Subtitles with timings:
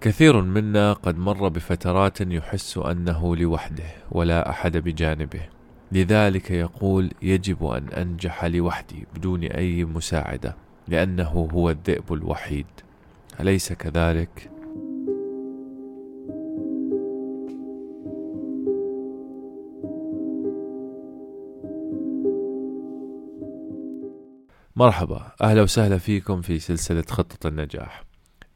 [0.00, 5.40] كثير منا قد مر بفترات يحس أنه لوحده ولا أحد بجانبه.
[5.92, 10.56] لذلك يقول يجب أن أنجح لوحدي بدون أي مساعدة
[10.88, 12.66] لأنه هو الذئب الوحيد.
[13.40, 14.50] أليس كذلك؟
[24.76, 28.09] مرحبا أهلا وسهلا فيكم في سلسلة خطة النجاح.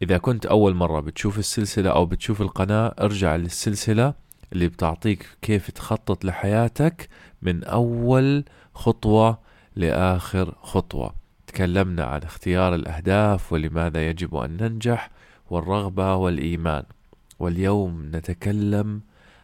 [0.05, 4.15] إذا كنت أول مرة بتشوف السلسلة أو بتشوف القناة ارجع للسلسلة
[4.53, 7.09] اللي بتعطيك كيف تخطط لحياتك
[7.43, 9.39] من أول خطوة
[9.77, 11.15] لآخر خطوة.
[11.47, 15.11] تكلمنا عن اختيار الأهداف ولماذا يجب أن ننجح
[15.51, 16.85] والرغبة والإيمان.
[17.39, 19.01] واليوم نتكلم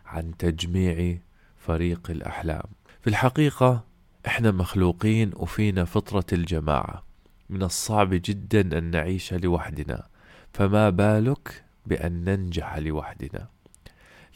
[0.07, 1.19] عن تجميع
[1.59, 2.67] فريق الأحلام.
[3.01, 3.85] في الحقيقة
[4.27, 7.03] إحنا مخلوقين وفينا فطرة الجماعة.
[7.51, 10.11] من الصعب جدا أن نعيش لوحدنا.
[10.53, 13.49] فما بالك بأن ننجح لوحدنا؟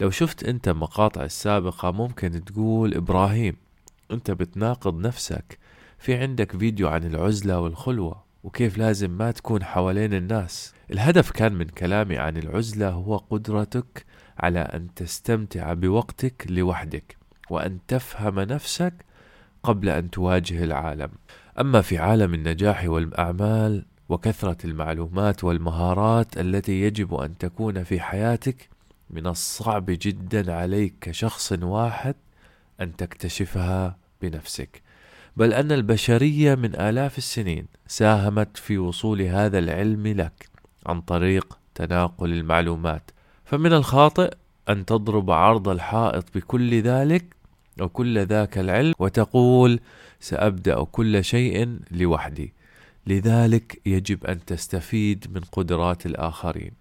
[0.01, 3.57] لو شفت أنت مقاطع السابقة ممكن تقول إبراهيم
[4.11, 5.59] أنت بتناقض نفسك.
[5.99, 10.75] في عندك فيديو عن العزلة والخلوة وكيف لازم ما تكون حوالين الناس.
[10.91, 14.05] الهدف كان من كلامي عن العزلة هو قدرتك
[14.39, 17.17] على أن تستمتع بوقتك لوحدك
[17.51, 18.95] وأن تفهم نفسك
[19.63, 21.09] قبل أن تواجه العالم.
[21.61, 28.69] أما في عالم النجاح والأعمال وكثرة المعلومات والمهارات التي يجب أن تكون في حياتك
[29.11, 32.15] من الصعب جدا عليك كشخص واحد
[32.81, 34.83] أن تكتشفها بنفسك.
[35.37, 40.49] بل أن البشرية من آلاف السنين ساهمت في وصول هذا العلم لك
[40.87, 43.11] عن طريق تناقل المعلومات.
[43.45, 44.35] فمن الخاطئ
[44.69, 47.25] أن تضرب عرض الحائط بكل ذلك
[47.81, 49.81] أو كل ذاك العلم وتقول
[50.21, 52.53] سأبدأ كل شيء لوحدي.
[53.07, 56.73] لذلك يجب أن تستفيد من قدرات الآخرين.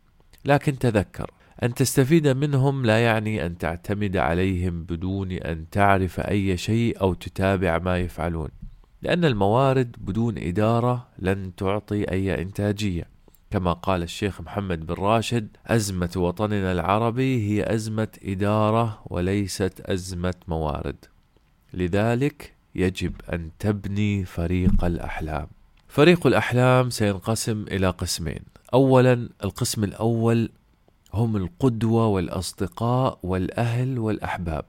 [0.46, 1.32] لكن تذكر
[1.64, 7.78] أن تستفيد منهم لا يعني أن تعتمد عليهم بدون أن تعرف أي شيء أو تتابع
[7.78, 8.50] ما يفعلون
[9.03, 13.08] لأن الموارد بدون إدارة لن تعطي أي إنتاجية.
[13.52, 20.96] كما قال الشيخ محمد بن راشد أزمة وطننا العربي هي أزمة إدارة وليست أزمة موارد.
[21.74, 25.47] لذلك يجب أن تبني فريق الأحلام.
[25.94, 28.40] فريق الأحلام سينقسم إلى قسمين
[28.74, 30.50] أولا القسم الأول
[31.14, 34.66] هم القدوة والأصدقاء والأهل والأحباب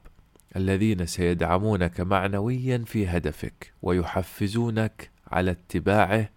[0.55, 6.29] الذين سيدعمونك معنويا في هدفك ويحفزونك على اتباعه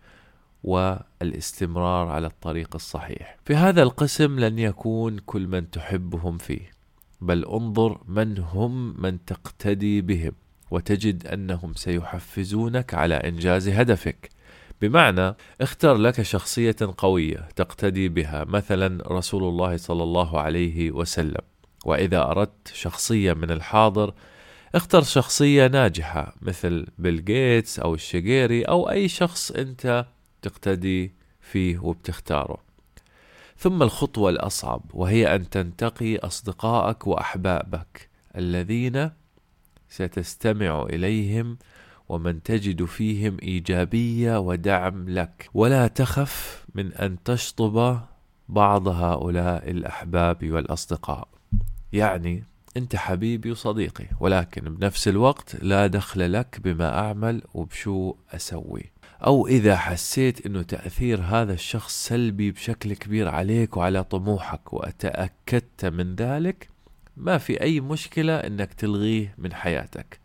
[0.64, 3.36] والاستمرار على الطريق الصحيح.
[3.44, 6.70] في هذا القسم لن يكون كل من تحبهم فيه،
[7.20, 10.32] بل انظر من هم من تقتدي بهم
[10.70, 14.37] وتجد أنهم سيحفزونك على إنجاز هدفك.
[14.82, 21.40] بمعنى اختر لك شخصية قوية تقتدي بها مثلا رسول الله صلى الله عليه وسلم.
[21.84, 24.14] وإذا أردت شخصية من الحاضر
[24.74, 30.06] اختر شخصية ناجحة مثل بيل جيتس أو الشقيري أو أي شخص أنت
[30.42, 32.68] تقتدي فيه وبتختاره.
[33.56, 39.10] ثم الخطوة الأصعب وهي أن تنتقي أصدقائك وأحبابك الذين
[39.88, 41.58] ستستمع إليهم
[42.08, 45.50] ومن تجد فيهم إيجابية ودعم لك.
[45.54, 48.00] ولا تخف من أن تشطب
[48.48, 51.28] بعض هؤلاء الأحباب والأصدقاء.
[51.92, 52.44] يعني
[52.76, 58.84] أنت حبيبي وصديقي ولكن بنفس الوقت لا دخل لك بما أعمل وبشو أسوي.
[59.26, 66.14] أو إذا حسيت إنه تأثير هذا الشخص سلبي بشكل كبير عليك وعلى طموحك وتأكدت من
[66.14, 66.68] ذلك
[67.16, 70.20] ما في أي مشكلة إنك تلغيه من حياتك.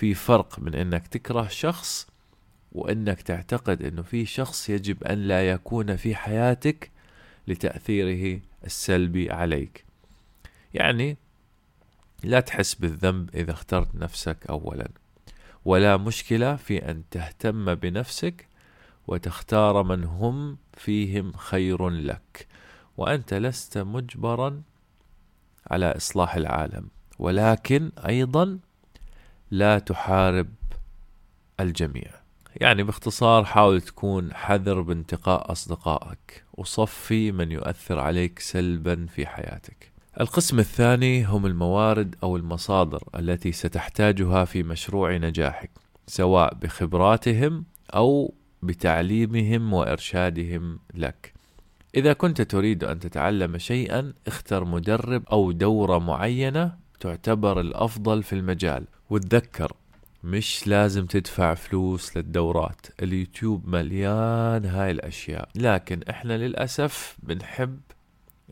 [0.00, 2.06] في فرق من إنك تكره شخص
[2.72, 6.90] وإنك تعتقد إنه في شخص يجب أن لا يكون في حياتك
[7.48, 9.84] لتأثيره السلبي عليك.
[10.74, 11.16] يعني
[12.24, 14.88] لا تحس بالذنب إذا اخترت نفسك اولا.
[15.64, 18.48] ولا مشكلة في أن تهتم بنفسك
[19.06, 22.46] وتختار من هم فيهم خير لك.
[22.96, 24.62] وأنت لست مجبرا
[25.70, 26.88] على إصلاح العالم.
[27.18, 28.58] ولكن أيضا
[29.50, 30.48] لا تحارب
[31.60, 32.10] الجميع.
[32.56, 39.92] يعني باختصار حاول تكون حذر بانتقاء أصدقائك وصفي من يؤثر عليك سلبا في حياتك.
[40.20, 45.70] القسم الثاني هم الموارد أو المصادر التي ستحتاجها في مشروع نجاحك
[46.06, 47.64] سواء بخبراتهم
[47.94, 51.32] أو بتعليمهم وإرشادهم لك.
[51.94, 58.86] إذا كنت تريد أن تتعلم شيئا اختر مدرب أو دورة معينة تعتبر الأفضل في المجال.
[59.10, 59.72] وتذكر
[60.24, 62.86] مش لازم تدفع فلوس للدورات.
[63.02, 65.48] اليوتيوب مليان هاي الأشياء.
[65.54, 67.80] لكن إحنا للأسف بنحب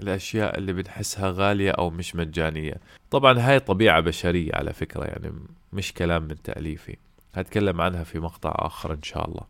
[0.02, 2.74] الأشياء اللي بنحسها غالية أو مش مجانية.
[3.10, 5.32] طبعا هاي طبيعة بشرية على فكرة يعني
[5.72, 6.96] مش كلام من تأليفي.
[7.34, 9.42] هتكلم عنها في مقطع آخر إن شاء الله.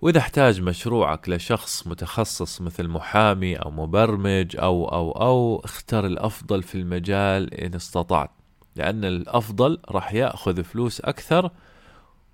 [0.00, 6.74] وإذا احتاج مشروعك لشخص متخصص مثل محامي أو مبرمج أو أو أو اختر الأفضل في
[6.74, 8.30] المجال إن استطعت.
[8.78, 11.50] لأن الأفضل راح يأخذ فلوس أكثر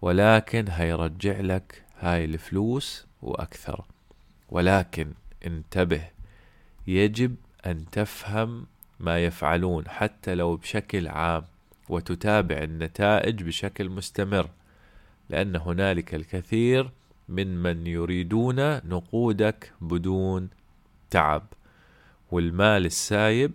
[0.02, 3.84] ولكن هيرجع لك هاي الفلوس وأكثر.
[4.48, 5.12] ولكن
[5.46, 6.02] انتبه
[6.86, 7.36] يجب
[7.66, 8.66] أن تفهم
[9.00, 11.44] ما يفعلون حتى لو بشكل عام
[11.88, 14.50] وتتابع النتائج بشكل مستمر
[15.30, 16.90] لأن هنالك الكثير
[17.28, 20.48] من من يريدون نقودك بدون
[21.10, 21.46] تعب
[22.30, 23.52] والمال السايب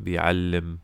[0.00, 0.78] بيعلم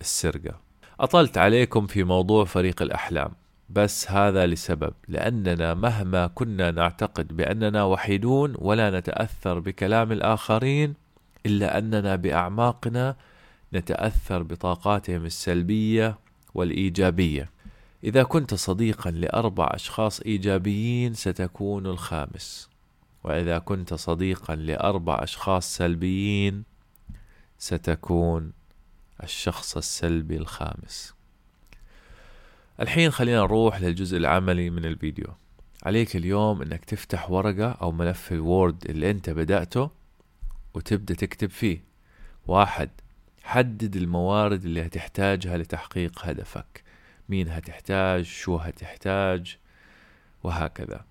[0.00, 0.61] السرقة.
[1.02, 3.32] أطلت عليكم في موضوع فريق الأحلام
[3.70, 10.94] بس هذا لسبب لأننا مهما كنا نعتقد بأننا وحيدون ولا نتأثر بكلام الآخرين
[11.46, 13.16] إلا أننا بأعماقنا
[13.74, 16.18] نتأثر بطاقاتهم السلبية
[16.54, 17.50] والإيجابية.
[18.04, 22.68] إذا كنت صديقا لأربع أشخاص إيجابيين ستكون الخامس
[23.24, 26.64] وإذا كنت صديقا لأربع أشخاص سلبيين
[27.58, 28.52] ستكون
[29.22, 31.14] الشخص السلبي الخامس.
[32.80, 35.26] الحين خلينا نروح للجزء العملي من الفيديو.
[35.82, 39.90] عليك اليوم إنك تفتح ورقة أو ملف الوورد اللي أنت بدأته
[40.74, 41.84] وتبدأ تكتب فيه.
[42.46, 42.90] واحد
[43.42, 46.82] حدد الموارد اللي هتحتاجها لتحقيق هدفك.
[47.28, 49.58] مين هتحتاج؟ شو هتحتاج؟
[50.42, 51.04] وهكذا.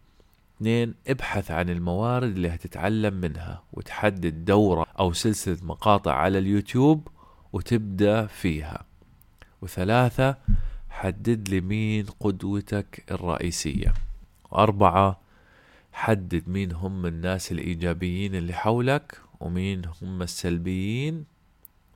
[0.57, 7.07] اثنين ابحث عن الموارد اللي هتتعلم منها وتحدد دورة أو سلسلة مقاطع على اليوتيوب
[7.53, 8.85] وتبدأ فيها.
[9.61, 10.37] وثلاثة
[10.89, 13.93] حدد لي مين قدوتك الرئيسية.
[14.51, 15.21] وأربعة
[15.93, 21.25] حدد مين هم الناس الإيجابيين اللي حولك ومين هم السلبيين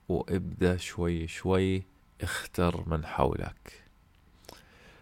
[0.10, 1.84] وابدأ شوي شوي
[2.22, 3.84] اختر من حولك.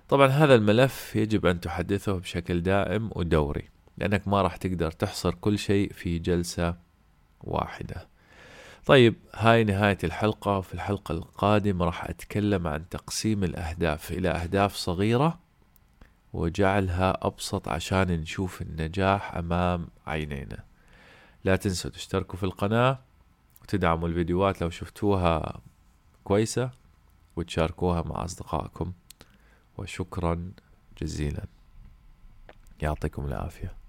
[0.09, 5.59] طبعا هذا الملف يجب أن تحدثه بشكل دائم ودوري لأنك ما راح تقدر تحصر كل
[5.59, 6.75] شيء في جلسة
[7.41, 8.07] واحدة.
[8.85, 10.61] طيب هاي نهاية الحلقة.
[10.61, 15.39] في الحلقة القادمة راح أتكلم عن تقسيم الأهداف إلى أهداف صغيرة
[16.33, 20.63] وجعلها أبسط عشان نشوف النجاح أمام عينينا.
[21.43, 22.99] لا تنسوا تشتركوا في القناة
[23.61, 25.61] وتدعموا الفيديوهات لو شفتوها
[26.23, 26.71] كويسة
[27.35, 28.93] وتشاركوها مع أصدقائكم.
[29.77, 30.51] وشكرا
[31.01, 31.45] جزيلا.
[32.81, 33.82] يعطيكم العافية.